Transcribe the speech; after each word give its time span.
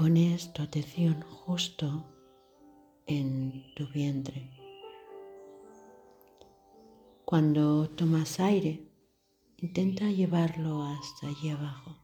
pones 0.00 0.50
tu 0.54 0.62
atención 0.62 1.20
justo 1.20 2.06
en 3.06 3.74
tu 3.74 3.86
vientre. 3.88 4.50
Cuando 7.26 7.90
tomas 7.90 8.40
aire, 8.40 8.88
intenta 9.58 10.06
llevarlo 10.06 10.84
hasta 10.84 11.28
allí 11.28 11.50
abajo. 11.50 11.98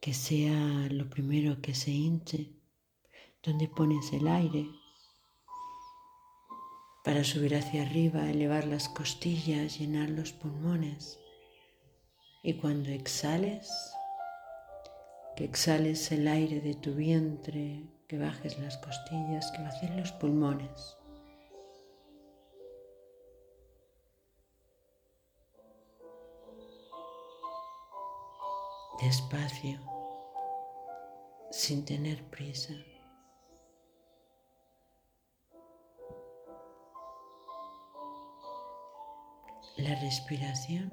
Que 0.00 0.14
sea 0.14 0.88
lo 0.90 1.08
primero 1.08 1.62
que 1.62 1.72
se 1.76 1.92
hinche, 1.92 2.50
donde 3.44 3.68
pones 3.68 4.12
el 4.12 4.26
aire, 4.26 4.66
para 7.04 7.22
subir 7.22 7.54
hacia 7.54 7.82
arriba, 7.82 8.28
elevar 8.28 8.66
las 8.66 8.88
costillas, 8.88 9.78
llenar 9.78 10.10
los 10.10 10.32
pulmones. 10.32 11.20
Y 12.42 12.54
cuando 12.54 12.88
exhales, 12.88 13.70
que 15.40 15.46
exhales 15.46 16.12
el 16.12 16.28
aire 16.28 16.60
de 16.60 16.74
tu 16.74 16.94
vientre, 16.94 17.82
que 18.06 18.18
bajes 18.18 18.58
las 18.58 18.76
costillas, 18.76 19.50
que 19.52 19.62
vacíes 19.62 19.96
los 19.96 20.12
pulmones. 20.12 20.98
Despacio, 29.00 29.80
sin 31.50 31.86
tener 31.86 32.22
prisa. 32.28 32.74
La 39.78 39.94
respiración 40.02 40.92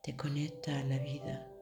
te 0.00 0.16
conecta 0.16 0.80
a 0.80 0.84
la 0.84 0.96
vida. 0.96 1.53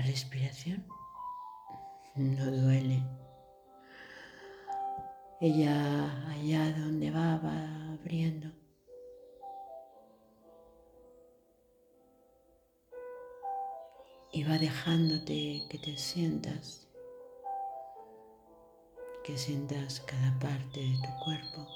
La 0.00 0.06
respiración 0.06 0.82
no 2.14 2.50
duele. 2.50 3.02
Ella 5.42 6.26
allá 6.30 6.72
donde 6.72 7.10
va 7.10 7.36
va 7.36 7.92
abriendo. 7.92 8.48
Y 14.32 14.42
va 14.44 14.56
dejándote 14.56 15.66
que 15.68 15.78
te 15.78 15.98
sientas, 15.98 16.88
que 19.22 19.36
sientas 19.36 20.00
cada 20.00 20.38
parte 20.38 20.80
de 20.80 20.94
tu 20.94 21.24
cuerpo, 21.24 21.68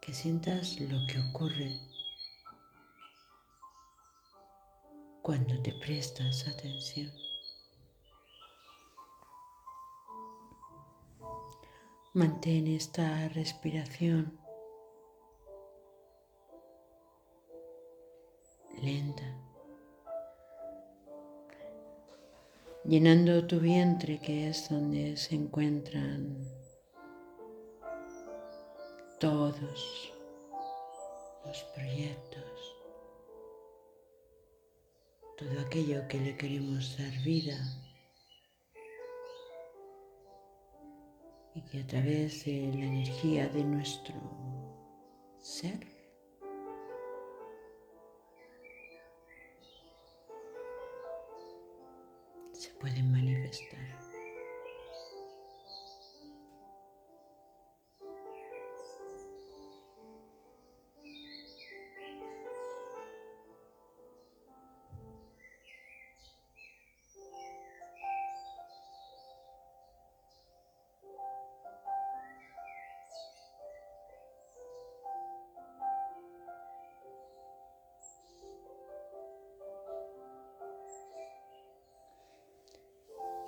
que 0.00 0.12
sientas 0.12 0.80
lo 0.80 0.98
que 1.06 1.20
ocurre 1.30 1.91
cuando 5.22 5.62
te 5.62 5.72
prestas 5.72 6.48
atención. 6.48 7.10
Mantén 12.14 12.66
esta 12.66 13.28
respiración 13.28 14.38
lenta, 18.82 19.24
llenando 22.84 23.46
tu 23.46 23.60
vientre 23.60 24.18
que 24.18 24.48
es 24.48 24.68
donde 24.68 25.16
se 25.16 25.36
encuentran 25.36 26.36
todos 29.20 30.12
los 31.46 31.62
proyectos, 31.74 32.81
todo 35.42 35.60
aquello 35.60 36.06
que 36.08 36.18
le 36.18 36.36
queremos 36.36 36.96
dar 36.98 37.12
vida 37.24 37.56
y 41.54 41.60
que 41.62 41.80
a 41.80 41.86
través 41.86 42.44
de 42.44 42.70
la 42.74 42.84
energía 42.84 43.48
de 43.48 43.64
nuestro 43.64 44.14
ser 45.40 45.80
se 52.52 52.70
pueden 52.80 53.10
manifestar. 53.10 53.91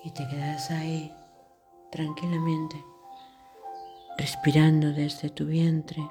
Y 0.04 0.10
te 0.10 0.28
quedas 0.28 0.70
ahí 0.70 1.10
tranquilamente, 1.90 2.84
respirando 4.18 4.92
desde 4.92 5.30
tu 5.30 5.46
vientre, 5.46 6.06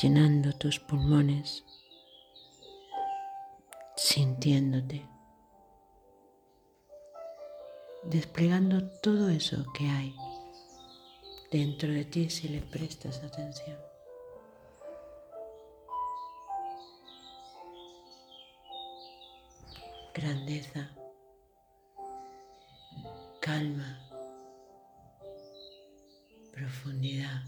llenando 0.00 0.52
tus 0.52 0.78
pulmones, 0.78 1.64
sintiéndote, 3.96 5.04
desplegando 8.04 8.88
todo 9.00 9.28
eso 9.28 9.64
que 9.74 9.88
hay 9.88 10.14
dentro 11.50 11.90
de 11.90 12.04
ti 12.04 12.30
si 12.30 12.48
le 12.48 12.60
prestas 12.60 13.22
atención. 13.24 13.78
Grandeza 20.14 21.01
calma, 23.42 23.98
profundidad. 26.52 27.42